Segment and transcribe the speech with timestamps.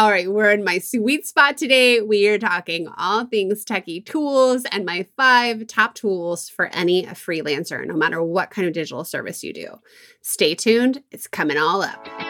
[0.00, 2.00] All right, we're in my sweet spot today.
[2.00, 7.86] We are talking all things techie tools and my five top tools for any freelancer,
[7.86, 9.78] no matter what kind of digital service you do.
[10.22, 12.29] Stay tuned, it's coming all up.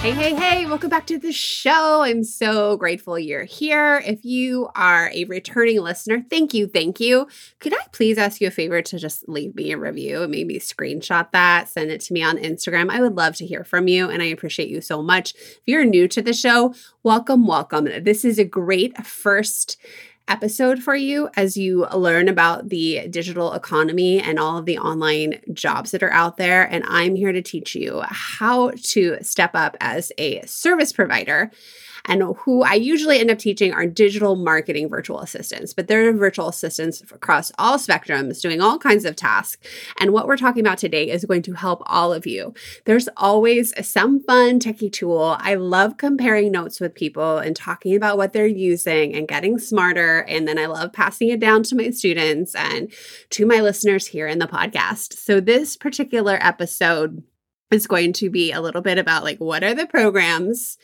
[0.00, 2.02] Hey, hey, hey, welcome back to the show.
[2.02, 4.00] I'm so grateful you're here.
[4.06, 7.26] If you are a returning listener, thank you, thank you.
[7.58, 10.60] Could I please ask you a favor to just leave me a review and maybe
[10.60, 12.88] screenshot that, send it to me on Instagram?
[12.88, 15.34] I would love to hear from you and I appreciate you so much.
[15.34, 16.72] If you're new to the show,
[17.02, 17.88] welcome, welcome.
[18.04, 19.76] This is a great first
[20.28, 25.40] episode for you as you learn about the digital economy and all of the online
[25.52, 26.64] jobs that are out there.
[26.64, 31.50] And I'm here to teach you how to step up as a service provider
[32.06, 36.48] and who I usually end up teaching are digital marketing virtual assistants, but they're virtual
[36.48, 39.60] assistants across all spectrums doing all kinds of tasks.
[40.00, 42.54] And what we're talking about today is going to help all of you.
[42.84, 45.36] There's always some fun techie tool.
[45.40, 50.20] I love comparing notes with people and talking about what they're using and getting smarter.
[50.20, 52.92] And then I love passing it down to my students and
[53.30, 55.14] to my listeners here in the podcast.
[55.14, 57.22] So this particular episode
[57.70, 60.78] is going to be a little bit about like what are the programs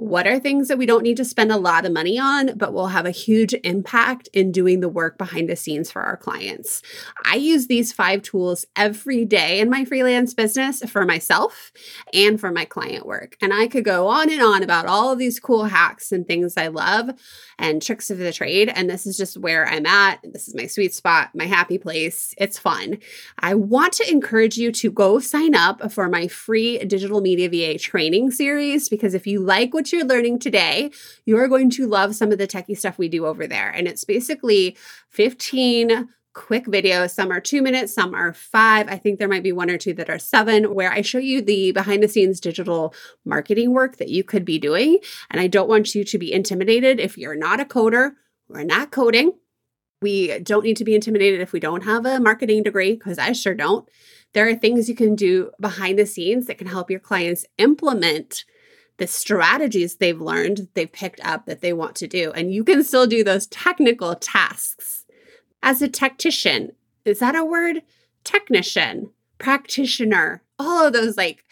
[0.00, 2.72] what are things that we don't need to spend a lot of money on, but
[2.72, 6.80] will have a huge impact in doing the work behind the scenes for our clients?
[7.26, 11.70] I use these five tools every day in my freelance business for myself
[12.14, 13.36] and for my client work.
[13.42, 16.54] And I could go on and on about all of these cool hacks and things
[16.56, 17.10] I love
[17.58, 18.72] and tricks of the trade.
[18.74, 20.20] And this is just where I'm at.
[20.24, 22.34] This is my sweet spot, my happy place.
[22.38, 22.98] It's fun.
[23.38, 27.78] I want to encourage you to go sign up for my free digital media VA
[27.78, 30.90] training series because if you like what you're learning today,
[31.24, 33.70] you're going to love some of the techie stuff we do over there.
[33.70, 34.76] And it's basically
[35.10, 37.10] 15 quick videos.
[37.10, 38.88] Some are two minutes, some are five.
[38.88, 41.42] I think there might be one or two that are seven, where I show you
[41.42, 44.98] the behind the scenes digital marketing work that you could be doing.
[45.30, 48.12] And I don't want you to be intimidated if you're not a coder,
[48.48, 49.32] we're not coding.
[50.02, 53.32] We don't need to be intimidated if we don't have a marketing degree, because I
[53.32, 53.88] sure don't.
[54.32, 58.44] There are things you can do behind the scenes that can help your clients implement
[59.00, 62.30] the strategies they've learned, they've picked up that they want to do.
[62.32, 65.06] And you can still do those technical tasks.
[65.62, 66.72] As a tactician,
[67.06, 67.82] is that a word?
[68.24, 71.44] Technician, practitioner, all of those like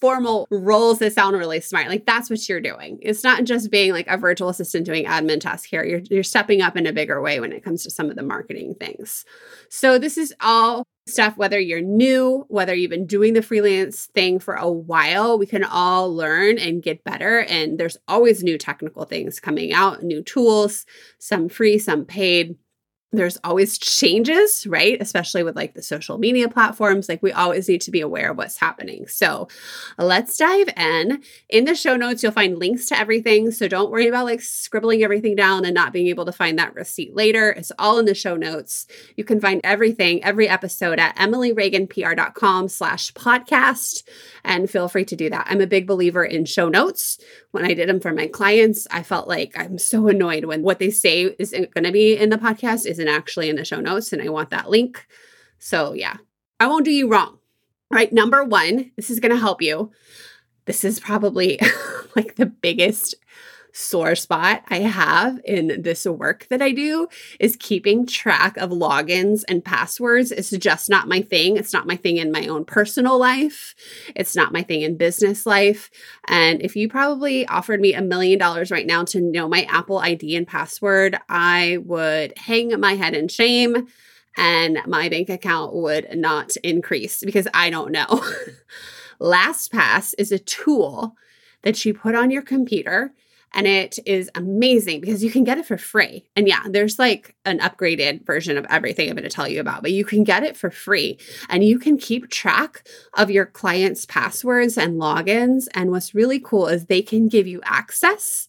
[0.00, 1.88] formal roles that sound really smart.
[1.88, 2.98] Like that's what you're doing.
[3.02, 5.84] It's not just being like a virtual assistant doing admin tasks here.
[5.84, 8.22] You're you're stepping up in a bigger way when it comes to some of the
[8.22, 9.24] marketing things.
[9.68, 14.38] So this is all stuff whether you're new, whether you've been doing the freelance thing
[14.38, 19.04] for a while, we can all learn and get better and there's always new technical
[19.04, 20.84] things coming out, new tools,
[21.18, 22.56] some free, some paid
[23.10, 25.00] there's always changes, right?
[25.00, 27.08] Especially with like the social media platforms.
[27.08, 29.06] Like we always need to be aware of what's happening.
[29.06, 29.48] So
[29.96, 31.22] let's dive in.
[31.48, 33.50] In the show notes, you'll find links to everything.
[33.50, 36.74] So don't worry about like scribbling everything down and not being able to find that
[36.74, 37.50] receipt later.
[37.50, 38.86] It's all in the show notes.
[39.16, 44.02] You can find everything, every episode at emilyreaganpr.com slash podcast.
[44.44, 45.46] And feel free to do that.
[45.48, 47.18] I'm a big believer in show notes.
[47.52, 50.78] When I did them for my clients, I felt like I'm so annoyed when what
[50.78, 53.80] they say is going to be in the podcast is isn't actually in the show
[53.80, 55.06] notes and I want that link.
[55.58, 56.16] So, yeah,
[56.58, 57.38] I won't do you wrong.
[57.90, 58.12] Right.
[58.12, 59.92] Number one, this is going to help you.
[60.66, 61.58] This is probably
[62.16, 63.14] like the biggest
[63.78, 67.06] sore spot I have in this work that I do
[67.38, 70.32] is keeping track of logins and passwords.
[70.32, 71.56] It's just not my thing.
[71.56, 73.76] It's not my thing in my own personal life.
[74.16, 75.90] It's not my thing in business life.
[76.26, 79.98] And if you probably offered me a million dollars right now to know my Apple
[79.98, 83.86] ID and password, I would hang my head in shame
[84.36, 88.24] and my bank account would not increase because I don't know.
[89.20, 91.14] LastPass is a tool
[91.62, 93.12] that you put on your computer
[93.52, 96.26] and it is amazing because you can get it for free.
[96.36, 99.82] And yeah, there's like an upgraded version of everything I'm going to tell you about,
[99.82, 101.18] but you can get it for free
[101.48, 105.66] and you can keep track of your clients' passwords and logins.
[105.74, 108.48] And what's really cool is they can give you access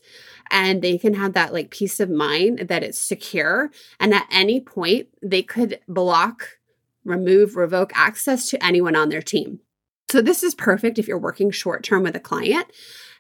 [0.51, 3.71] and they can have that like peace of mind that it's secure.
[3.99, 6.57] And at any point, they could block,
[7.05, 9.59] remove, revoke access to anyone on their team.
[10.09, 12.67] So, this is perfect if you're working short term with a client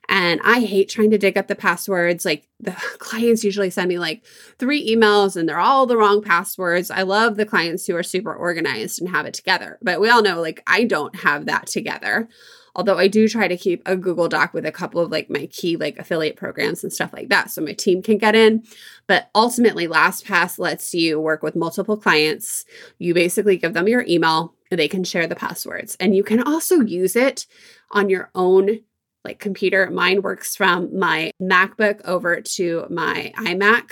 [0.09, 2.25] And I hate trying to dig up the passwords.
[2.25, 4.25] Like the clients usually send me like
[4.59, 6.91] three emails and they're all the wrong passwords.
[6.91, 9.79] I love the clients who are super organized and have it together.
[9.81, 12.29] But we all know like I don't have that together.
[12.75, 15.47] Although I do try to keep a Google Doc with a couple of like my
[15.47, 18.63] key like affiliate programs and stuff like that so my team can get in.
[19.07, 22.65] But ultimately, LastPass lets you work with multiple clients.
[22.97, 25.97] You basically give them your email, they can share the passwords.
[25.99, 27.45] And you can also use it
[27.91, 28.81] on your own
[29.23, 29.89] like computer.
[29.89, 33.91] Mine works from my MacBook over to my iMac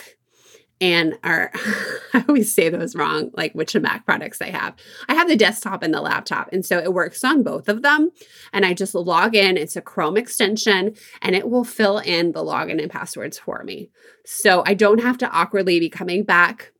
[0.79, 1.51] and are
[2.13, 4.75] I always say those wrong, like which Mac products I have.
[5.07, 8.11] I have the desktop and the laptop, and so it works on both of them.
[8.53, 9.57] And I just log in.
[9.57, 13.89] It's a Chrome extension, and it will fill in the login and passwords for me.
[14.25, 16.71] So I don't have to awkwardly be coming back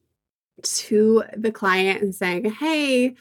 [0.63, 3.15] to the client and saying, "Hey."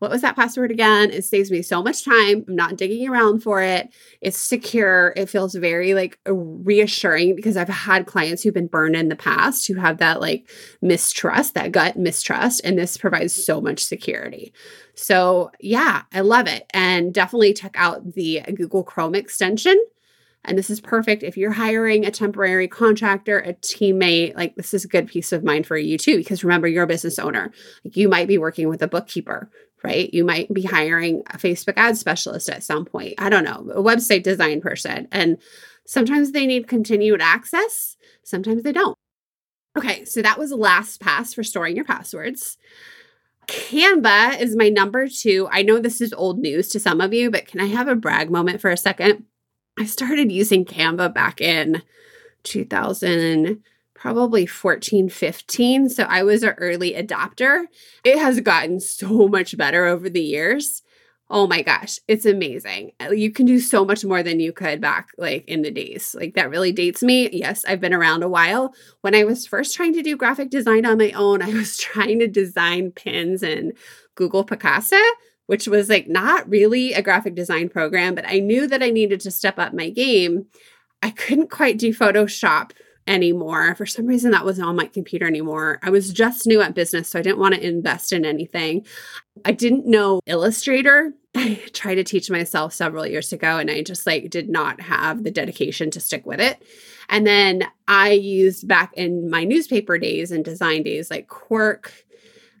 [0.00, 1.10] What was that password again?
[1.10, 2.44] It saves me so much time.
[2.48, 3.94] I'm not digging around for it.
[4.20, 5.12] It's secure.
[5.14, 9.68] It feels very like reassuring because I've had clients who've been burned in the past
[9.68, 10.50] who have that like
[10.80, 14.54] mistrust, that gut mistrust, and this provides so much security.
[14.94, 16.66] So, yeah, I love it.
[16.72, 19.78] And definitely check out the Google Chrome extension.
[20.42, 24.34] And this is perfect if you're hiring a temporary contractor, a teammate.
[24.34, 26.86] Like, this is a good peace of mind for you too, because remember, you're a
[26.86, 27.52] business owner.
[27.84, 29.50] Like, you might be working with a bookkeeper
[29.82, 30.12] right?
[30.12, 33.14] You might be hiring a Facebook ad specialist at some point.
[33.18, 35.08] I don't know, a website design person.
[35.10, 35.38] And
[35.86, 38.96] sometimes they need continued access, sometimes they don't.
[39.78, 42.58] Okay, so that was LastPass for storing your passwords.
[43.46, 45.48] Canva is my number two.
[45.50, 47.96] I know this is old news to some of you, but can I have a
[47.96, 49.24] brag moment for a second?
[49.78, 51.82] I started using Canva back in
[52.42, 53.62] 2000
[54.00, 55.90] probably 14, 15.
[55.90, 57.64] So I was an early adopter.
[58.02, 60.82] It has gotten so much better over the years.
[61.28, 62.92] Oh my gosh, it's amazing.
[63.12, 66.16] You can do so much more than you could back like in the days.
[66.18, 67.28] Like that really dates me.
[67.30, 68.74] Yes, I've been around a while.
[69.02, 72.18] When I was first trying to do graphic design on my own, I was trying
[72.20, 73.74] to design pins in
[74.16, 75.00] Google Picasa,
[75.46, 79.20] which was like not really a graphic design program, but I knew that I needed
[79.20, 80.46] to step up my game.
[81.02, 82.72] I couldn't quite do Photoshop
[83.10, 83.74] anymore.
[83.74, 85.80] For some reason, that wasn't on my computer anymore.
[85.82, 88.86] I was just new at business, so I didn't want to invest in anything.
[89.44, 91.12] I didn't know Illustrator.
[91.34, 95.24] I tried to teach myself several years ago, and I just like did not have
[95.24, 96.62] the dedication to stick with it.
[97.08, 101.92] And then I used back in my newspaper days and design days like Quark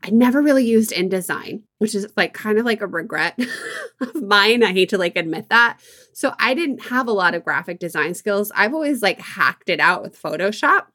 [0.02, 3.38] I never really used InDesign, which is like kind of like a regret
[4.00, 4.62] of mine.
[4.62, 5.78] I hate to like admit that.
[6.12, 8.50] So I didn't have a lot of graphic design skills.
[8.54, 10.86] I've always like hacked it out with Photoshop.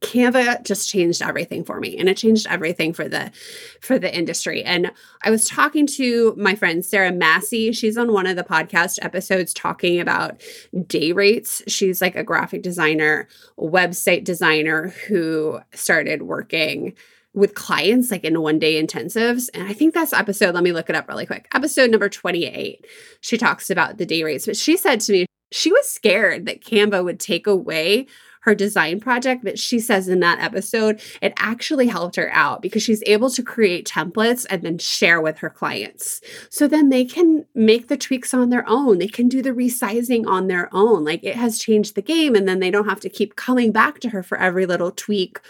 [0.00, 3.32] Canva just changed everything for me and it changed everything for the
[3.80, 4.62] for the industry.
[4.62, 4.92] And
[5.22, 7.72] I was talking to my friend Sarah Massey.
[7.72, 10.40] She's on one of the podcast episodes talking about
[10.86, 11.62] day rates.
[11.66, 13.26] She's like a graphic designer,
[13.58, 16.94] website designer who started working
[17.36, 19.48] with clients like in one day intensives.
[19.54, 21.46] And I think that's episode, let me look it up really quick.
[21.54, 22.84] Episode number 28.
[23.20, 26.64] She talks about the day rates, but she said to me, she was scared that
[26.64, 28.06] Canva would take away
[28.46, 32.80] her design project, but she says in that episode, it actually helped her out because
[32.82, 36.20] she's able to create templates and then share with her clients.
[36.48, 38.98] So then they can make the tweaks on their own.
[38.98, 41.04] They can do the resizing on their own.
[41.04, 43.98] Like it has changed the game, and then they don't have to keep coming back
[44.00, 45.40] to her for every little tweak.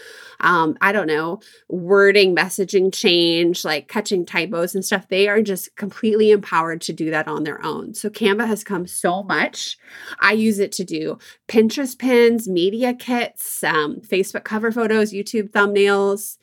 [0.40, 5.08] Um, I don't know, wording, messaging change, like catching typos and stuff.
[5.08, 7.94] They are just completely empowered to do that on their own.
[7.94, 9.78] So Canva has come so much.
[10.20, 11.18] I use it to do
[11.48, 16.36] Pinterest pins, media media kits, um, Facebook cover photos, YouTube thumbnails,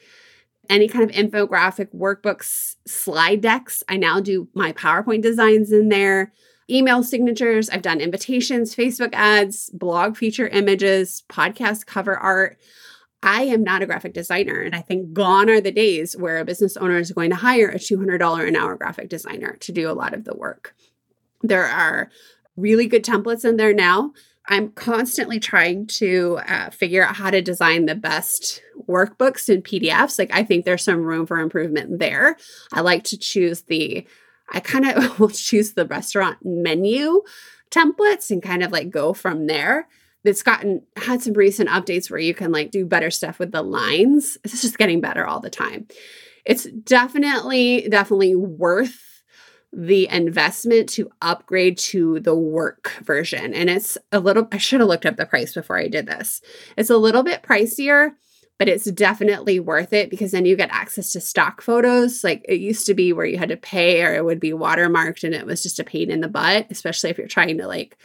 [0.69, 3.83] any kind of infographic workbooks, slide decks.
[3.87, 6.33] I now do my PowerPoint designs in there,
[6.69, 7.69] email signatures.
[7.69, 12.57] I've done invitations, Facebook ads, blog feature images, podcast cover art.
[13.21, 14.59] I am not a graphic designer.
[14.59, 17.69] And I think gone are the days where a business owner is going to hire
[17.69, 20.75] a $200 an hour graphic designer to do a lot of the work.
[21.41, 22.09] There are
[22.57, 24.11] really good templates in there now
[24.47, 30.19] I'm constantly trying to uh, figure out how to design the best workbooks and PDFs.
[30.19, 32.35] Like, I think there's some room for improvement there.
[32.73, 34.05] I like to choose the,
[34.49, 37.21] I kind of will choose the restaurant menu
[37.71, 39.87] templates and kind of like go from there.
[40.25, 43.61] It's gotten had some recent updates where you can like do better stuff with the
[43.61, 44.37] lines.
[44.43, 45.87] It's just getting better all the time.
[46.45, 49.12] It's definitely, definitely worth
[49.75, 53.53] the investment to upgrade to the work version.
[53.53, 56.41] And it's a little, I should have looked up the price before I did this.
[56.77, 58.11] It's a little bit pricier,
[58.59, 62.23] but it's definitely worth it because then you get access to stock photos.
[62.23, 65.23] Like it used to be where you had to pay or it would be watermarked
[65.23, 67.97] and it was just a pain in the butt, especially if you're trying to like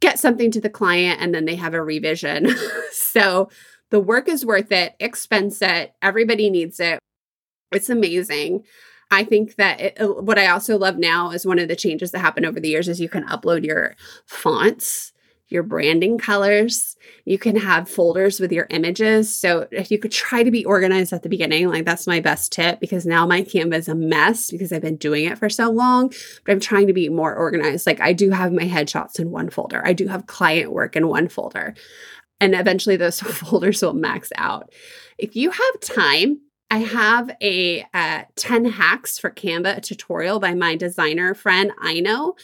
[0.00, 2.54] get something to the client and then they have a revision.
[2.92, 3.50] so
[3.90, 7.00] the work is worth it, expense it, everybody needs it.
[7.72, 8.64] It's amazing.
[9.10, 12.12] I think that it, uh, what I also love now is one of the changes
[12.12, 15.12] that happened over the years is you can upload your fonts,
[15.48, 16.96] your branding colors.
[17.24, 19.34] You can have folders with your images.
[19.34, 22.52] So if you could try to be organized at the beginning, like that's my best
[22.52, 25.70] tip because now my Canva is a mess because I've been doing it for so
[25.70, 26.12] long,
[26.44, 27.86] but I'm trying to be more organized.
[27.86, 29.84] Like I do have my headshots in one folder.
[29.84, 31.74] I do have client work in one folder.
[32.40, 34.72] And eventually those folders will max out.
[35.18, 36.40] If you have time,
[36.72, 42.36] I have a uh, 10 hacks for Canva tutorial by my designer friend Ino,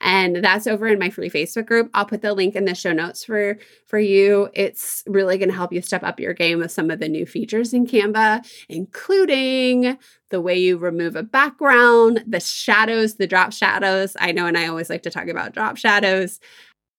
[0.00, 1.90] and that's over in my free Facebook group.
[1.92, 4.48] I'll put the link in the show notes for for you.
[4.54, 7.26] It's really going to help you step up your game with some of the new
[7.26, 9.98] features in Canva, including
[10.30, 14.16] the way you remove a background, the shadows, the drop shadows.
[14.18, 16.40] I know, and I always like to talk about drop shadows.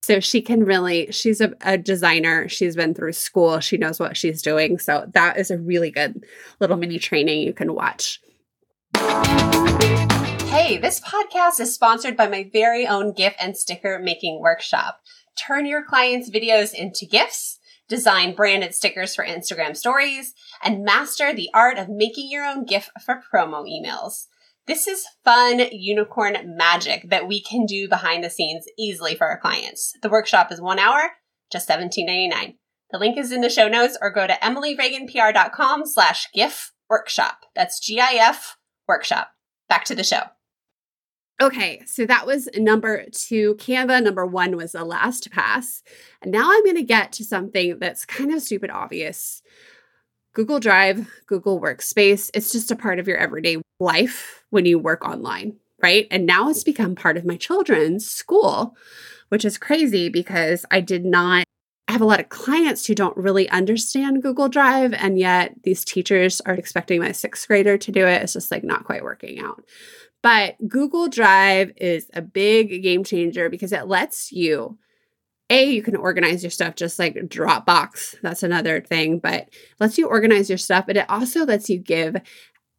[0.06, 2.48] So she can really, she's a, a, designer.
[2.48, 3.60] She's been through school.
[3.60, 4.78] She knows what she's doing.
[4.78, 6.24] So that is a really good
[6.60, 8.22] little mini training you can watch.
[8.96, 15.02] Hey, this podcast is sponsored by my very own GIF and sticker making workshop.
[15.36, 17.58] Turn your clients' videos into GIFs,
[17.90, 22.92] design branded stickers for Instagram stories, and master the art of making your own GIF
[23.04, 24.28] for promo emails.
[24.68, 29.40] This is fun unicorn magic that we can do behind the scenes easily for our
[29.40, 29.94] clients.
[30.02, 31.12] The workshop is one hour,
[31.52, 32.56] just $17.99.
[32.90, 37.42] The link is in the show notes or go to emilyreaganpr.com slash GIF workshop.
[37.56, 38.58] That's G-I-F
[38.88, 39.30] workshop.
[39.70, 40.22] Back to the show.
[41.42, 43.56] Okay, so that was number two.
[43.56, 45.82] Canva number one was the LastPass.
[46.22, 49.44] And now I'm going to get to something that's kind of stupid obvious.
[50.36, 55.06] Google Drive, Google Workspace, it's just a part of your everyday life when you work
[55.06, 56.08] online, right?
[56.12, 58.76] And now it's become part of my children's school,
[59.30, 61.46] which is crazy because I did not
[61.88, 65.86] I have a lot of clients who don't really understand Google Drive, and yet these
[65.86, 68.24] teachers are expecting my sixth grader to do it.
[68.24, 69.64] It's just like not quite working out.
[70.24, 74.80] But Google Drive is a big game changer because it lets you
[75.50, 78.16] a you can organize your stuff just like dropbox.
[78.22, 79.50] That's another thing but
[79.80, 82.16] lets you organize your stuff but it also lets you give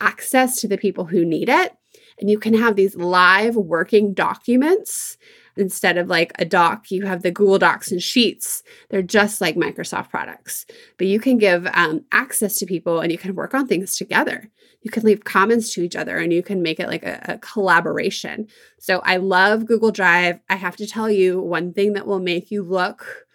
[0.01, 1.73] access to the people who need it.
[2.21, 5.17] And you can have these live working documents
[5.57, 8.63] instead of like a doc you have the google docs and sheets.
[8.91, 10.67] They're just like microsoft products.
[10.99, 14.51] But you can give um, access to people and you can work on things together.
[14.83, 17.39] You can leave comments to each other and you can make it like a, a
[17.39, 18.47] collaboration.
[18.79, 20.39] So i love google drive.
[20.49, 23.26] I have to tell you one thing that will make you look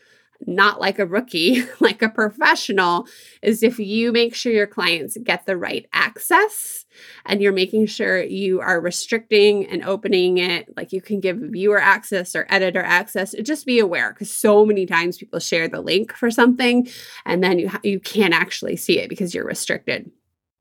[0.47, 3.07] not like a rookie, like a professional,
[3.41, 6.85] is if you make sure your clients get the right access
[7.25, 10.75] and you're making sure you are restricting and opening it.
[10.75, 13.33] Like you can give viewer access or editor access.
[13.41, 16.87] Just be aware because so many times people share the link for something
[17.25, 20.11] and then you, ha- you can't actually see it because you're restricted.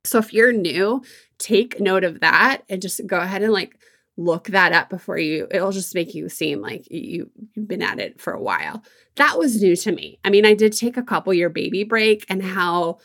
[0.05, 1.03] So if you're new,
[1.39, 3.77] take note of that and just go ahead and like
[4.21, 7.99] look that up before you it'll just make you seem like you you've been at
[7.99, 8.83] it for a while.
[9.17, 10.19] That was new to me.
[10.25, 12.99] I mean i did take a couple year baby break and how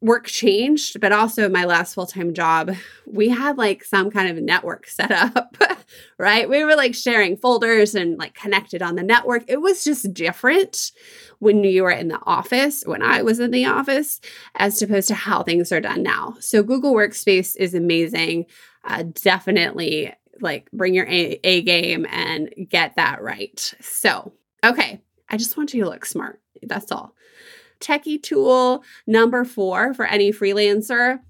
[0.00, 2.70] work changed but also my last full-time job
[3.06, 5.56] we had like some kind of network set up
[6.18, 6.48] right?
[6.48, 9.44] We were like sharing folders and like connected on the network.
[9.48, 10.92] It was just different
[11.38, 14.20] when you were in the office when i was in the office
[14.54, 16.36] as opposed to how things are done now.
[16.40, 18.46] So google workspace is amazing.
[18.84, 23.74] Uh, definitely like bring your A, A game and get that right.
[23.80, 24.32] So,
[24.64, 26.40] okay, I just want you to look smart.
[26.62, 27.14] That's all.
[27.80, 31.20] Techie tool number four for any freelancer.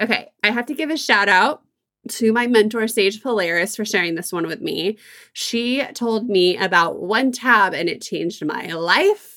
[0.00, 1.62] Okay, I have to give a shout out
[2.08, 4.98] to my mentor, Sage Polaris, for sharing this one with me.
[5.32, 9.33] She told me about OneTab and it changed my life.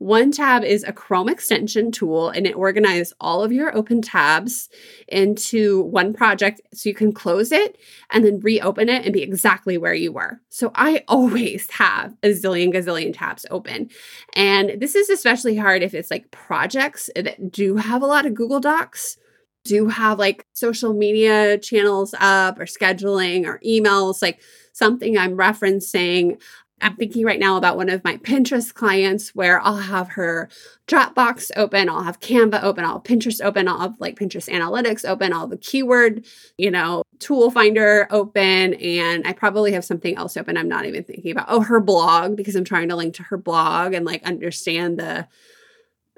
[0.00, 4.68] OneTab is a Chrome extension tool and it organizes all of your open tabs
[5.08, 7.78] into one project so you can close it
[8.10, 10.40] and then reopen it and be exactly where you were.
[10.50, 13.88] So I always have a zillion gazillion tabs open.
[14.34, 18.34] And this is especially hard if it's like projects that do have a lot of
[18.34, 19.16] Google Docs
[19.64, 24.40] do have like social media channels up or scheduling or emails, like
[24.72, 26.40] something I'm referencing.
[26.82, 30.50] I'm thinking right now about one of my Pinterest clients where I'll have her
[30.86, 35.08] Dropbox open, I'll have Canva open, I'll have Pinterest open, I'll have like Pinterest Analytics
[35.08, 36.26] open, I'll the keyword,
[36.58, 41.02] you know, tool finder open, and I probably have something else open I'm not even
[41.02, 41.46] thinking about.
[41.48, 45.26] Oh, her blog, because I'm trying to link to her blog and like understand the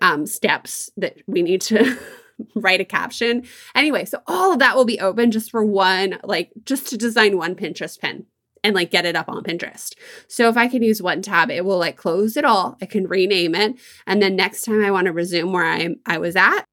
[0.02, 1.96] um, steps that we need to
[2.56, 3.44] write a caption.
[3.76, 7.36] Anyway, so all of that will be open just for one, like just to design
[7.36, 8.26] one Pinterest pin
[8.62, 9.94] and like get it up on Pinterest.
[10.28, 12.76] So if I can use OneTab, it will like close it all.
[12.80, 13.76] I can rename it.
[14.06, 16.64] And then next time I want to resume where I'm, I was at,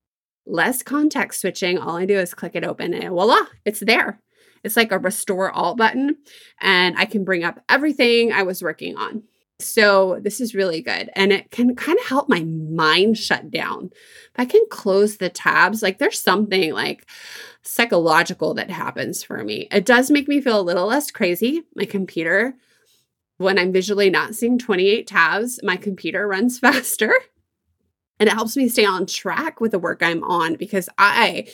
[0.45, 1.77] less context switching.
[1.77, 4.19] All I do is click it open and voila, it's there.
[4.63, 6.17] It's like a restore all button,
[6.59, 9.21] and I can bring up everything I was working on.
[9.59, 11.09] So this is really good.
[11.15, 13.91] And it can kind of help my mind shut down.
[13.93, 17.05] If I can close the tabs, like there's something like
[17.61, 19.67] psychological that happens for me.
[19.71, 21.63] It does make me feel a little less crazy.
[21.73, 22.55] My computer,
[23.37, 27.13] when I'm visually not seeing 28 tabs, my computer runs faster.
[28.19, 31.47] And it helps me stay on track with the work I'm on because I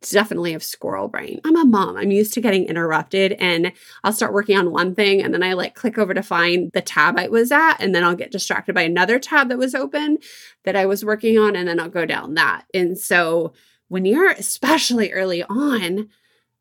[0.00, 1.40] definitely have squirrel brain.
[1.44, 1.96] I'm a mom.
[1.96, 3.72] I'm used to getting interrupted and
[4.04, 6.80] I'll start working on one thing and then I like click over to find the
[6.80, 10.18] tab I was at and then I'll get distracted by another tab that was open
[10.64, 12.64] that I was working on and then I'll go down that.
[12.72, 13.52] And so
[13.88, 16.08] when you're especially early on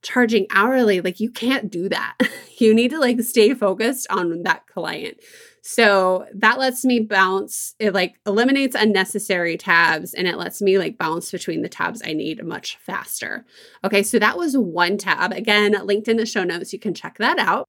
[0.02, 2.18] charging hourly, like you can't do that.
[2.58, 5.18] you need to like stay focused on that client.
[5.70, 7.76] So that lets me bounce.
[7.78, 12.14] It like eliminates unnecessary tabs and it lets me like bounce between the tabs I
[12.14, 13.46] need much faster.
[13.84, 15.36] Okay, so that was OneTab.
[15.36, 16.72] Again, linked in the show notes.
[16.72, 17.66] You can check that out.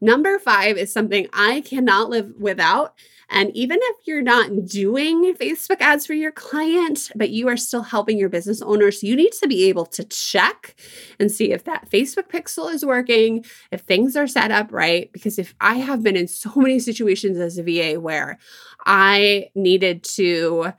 [0.00, 2.94] Number five is something I cannot live without.
[3.28, 7.82] And even if you're not doing Facebook ads for your client, but you are still
[7.82, 10.74] helping your business owners, you need to be able to check
[11.18, 15.12] and see if that Facebook pixel is working, if things are set up right.
[15.12, 18.38] Because if I have been in so many situations as a VA where
[18.86, 20.72] I needed to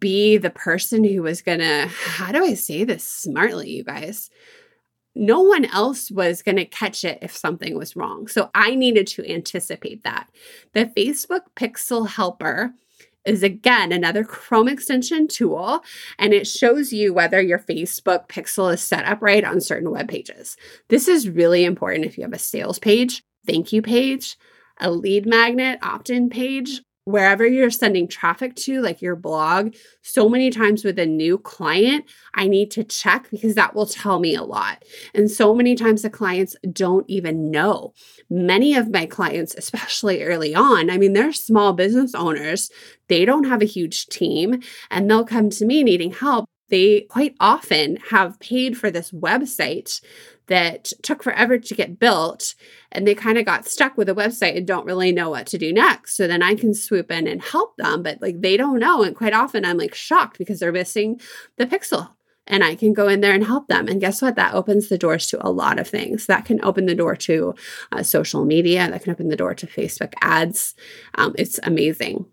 [0.00, 4.30] be the person who was gonna, how do I say this smartly, you guys?
[5.16, 8.28] No one else was going to catch it if something was wrong.
[8.28, 10.28] So I needed to anticipate that.
[10.72, 12.74] The Facebook Pixel Helper
[13.24, 15.80] is again another Chrome extension tool,
[16.18, 20.08] and it shows you whether your Facebook pixel is set up right on certain web
[20.08, 20.56] pages.
[20.88, 24.36] This is really important if you have a sales page, thank you page,
[24.80, 30.28] a lead magnet opt in page, wherever you're sending traffic to, like your blog, so
[30.28, 34.34] many times with a new client, I need to check because that will tell me
[34.34, 34.84] a lot.
[35.14, 37.94] And so many times the clients don't even know.
[38.28, 42.70] Many of my clients, especially early on, I mean, they're small business owners,
[43.08, 46.50] they don't have a huge team, and they'll come to me needing help.
[46.68, 50.00] They quite often have paid for this website
[50.48, 52.54] that took forever to get built
[52.92, 55.58] and they kind of got stuck with a website and don't really know what to
[55.58, 56.16] do next.
[56.16, 59.02] So then I can swoop in and help them, but like they don't know.
[59.02, 61.20] And quite often I'm like shocked because they're missing
[61.56, 62.10] the pixel
[62.46, 63.88] and I can go in there and help them.
[63.88, 64.36] And guess what?
[64.36, 66.26] That opens the doors to a lot of things.
[66.26, 67.54] That can open the door to
[67.92, 70.74] uh, social media, that can open the door to Facebook ads.
[71.16, 72.26] Um, it's amazing.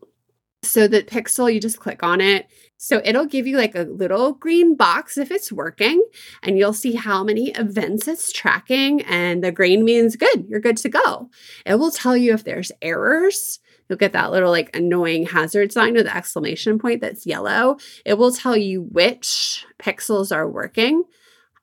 [0.62, 2.48] So the pixel, you just click on it.
[2.84, 6.06] So it'll give you like a little green box if it's working,
[6.42, 9.04] and you'll see how many events it's tracking.
[9.04, 11.30] And the green means good, you're good to go.
[11.66, 13.60] It will tell you if there's errors.
[13.88, 17.78] You'll get that little like annoying hazard sign with the exclamation point that's yellow.
[18.06, 21.06] It will tell you which pixels are working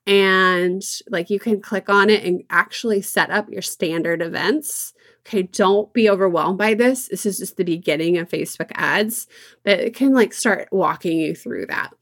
[0.06, 4.94] and like you can click on it and actually set up your standard events.
[5.30, 7.06] Okay, don't be overwhelmed by this.
[7.06, 9.28] This is just the beginning of Facebook ads,
[9.62, 11.92] but it can like start walking you through that.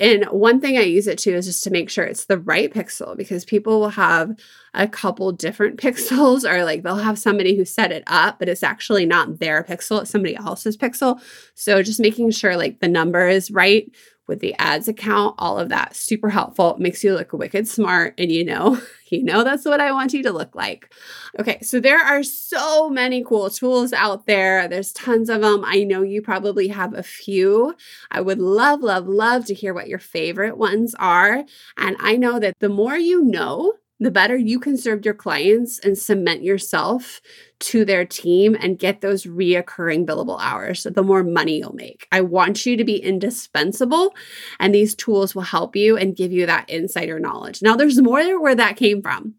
[0.00, 2.72] And one thing I use it to is just to make sure it's the right
[2.72, 4.38] pixel because people will have
[4.74, 8.62] a couple different pixels or like they'll have somebody who set it up, but it's
[8.62, 11.20] actually not their pixel, it's somebody else's pixel.
[11.56, 13.90] So just making sure like the number is right
[14.28, 16.76] with the ads account, all of that super helpful.
[16.78, 20.22] makes you look wicked smart and you know, you know that's what I want you
[20.22, 20.92] to look like.
[21.40, 24.68] Okay, so there are so many cool tools out there.
[24.68, 25.64] There's tons of them.
[25.64, 27.74] I know you probably have a few.
[28.10, 31.44] I would love love love to hear what your favorite ones are.
[31.76, 35.78] And I know that the more you know, the better you can serve your clients
[35.78, 37.20] and cement yourself
[37.60, 42.06] to their team and get those reoccurring billable hours, the more money you'll make.
[42.12, 44.14] I want you to be indispensable,
[44.60, 47.60] and these tools will help you and give you that insider knowledge.
[47.60, 49.34] Now, there's more where that came from.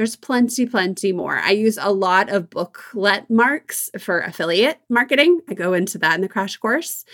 [0.00, 1.36] There's plenty, plenty more.
[1.40, 5.42] I use a lot of booklet marks for affiliate marketing.
[5.46, 7.04] I go into that in the crash course.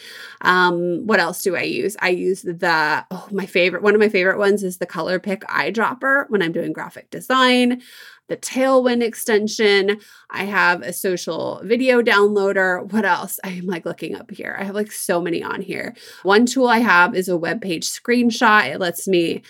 [0.42, 1.96] Um, what else do I use?
[1.98, 5.40] I use the, oh, my favorite, one of my favorite ones is the Color Pick
[5.48, 7.82] eyedropper when I'm doing graphic design
[8.28, 10.00] the Tailwind extension.
[10.30, 12.90] I have a social video downloader.
[12.92, 13.38] What else?
[13.44, 14.56] I am like looking up here.
[14.58, 15.94] I have like so many on here.
[16.24, 18.66] One tool I have is a web page screenshot.
[18.66, 19.42] It lets me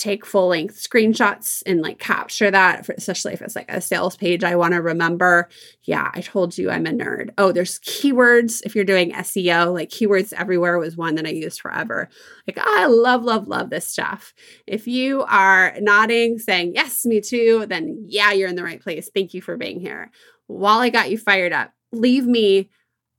[0.00, 4.42] take full length screenshots and like capture that, especially if it's like a sales page
[4.42, 5.48] I want to remember.
[5.84, 7.30] Yeah, I told you I'm a nerd.
[7.36, 8.62] Oh, there's keywords.
[8.64, 12.08] If you're doing SEO, like keywords everywhere was one that I used forever.
[12.46, 14.32] Like, I love, love, love this stuff.
[14.66, 19.10] If you are nodding, saying, yes, me too, then yeah, you're in the right place.
[19.14, 20.10] Thank you for being here.
[20.46, 22.70] While I got you fired up, leave me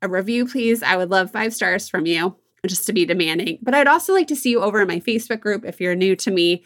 [0.02, 0.82] a review, please.
[0.82, 2.36] I would love five stars from you
[2.68, 3.58] just to be demanding.
[3.62, 6.16] But I'd also like to see you over in my Facebook group if you're new
[6.18, 6.64] to me.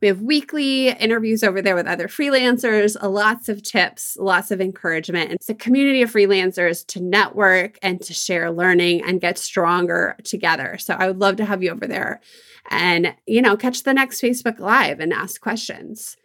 [0.00, 4.60] We have weekly interviews over there with other freelancers, uh, lots of tips, lots of
[4.60, 5.32] encouragement.
[5.32, 10.78] It's a community of freelancers to network and to share learning and get stronger together.
[10.78, 12.20] So I would love to have you over there
[12.70, 16.16] and, you know, catch the next Facebook Live and ask questions.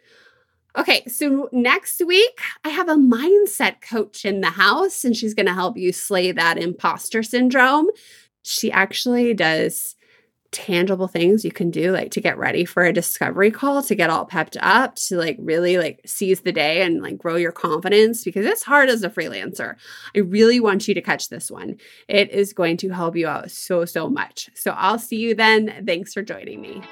[0.76, 5.46] Okay, so next week I have a mindset coach in the house, and she's going
[5.46, 7.88] to help you slay that imposter syndrome
[8.44, 9.96] she actually does
[10.52, 14.08] tangible things you can do like to get ready for a discovery call to get
[14.08, 18.22] all pepped up to like really like seize the day and like grow your confidence
[18.22, 19.74] because it's hard as a freelancer.
[20.14, 21.78] I really want you to catch this one.
[22.06, 24.48] It is going to help you out so so much.
[24.54, 25.82] So i'll see you then.
[25.84, 26.82] Thanks for joining me.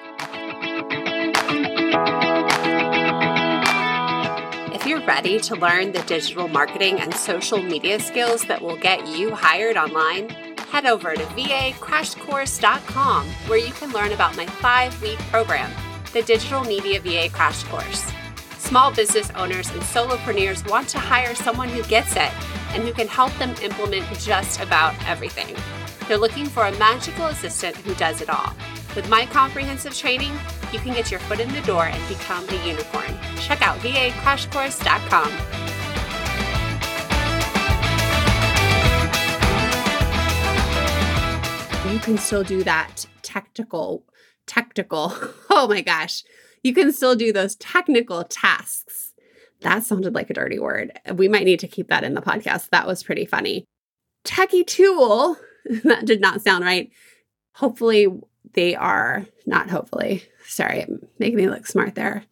[4.75, 9.07] If you're ready to learn the digital marketing and social media skills that will get
[9.07, 15.19] you hired online, head over to vacrashcourse.com where you can learn about my five week
[15.31, 15.71] program,
[16.15, 18.11] the Digital Media VA Crash Course.
[18.57, 22.31] Small business owners and solopreneurs want to hire someone who gets it
[22.73, 25.55] and who can help them implement just about everything.
[26.09, 28.55] They're looking for a magical assistant who does it all.
[28.97, 30.33] With my comprehensive training,
[30.73, 33.15] you can get your foot in the door and become a unicorn.
[33.37, 35.72] Check out vacrashcourse.com.
[41.93, 44.05] you can still do that technical,
[44.47, 45.15] technical.
[45.51, 46.25] Oh my gosh.
[46.63, 49.13] You can still do those technical tasks.
[49.61, 50.99] That sounded like a dirty word.
[51.15, 52.71] We might need to keep that in the podcast.
[52.71, 53.67] That was pretty funny.
[54.25, 55.37] Techie tool.
[55.85, 56.91] That did not sound right.
[57.55, 58.09] Hopefully,
[58.55, 60.25] they are not hopefully.
[60.45, 60.85] Sorry,
[61.21, 62.25] making me look smart there.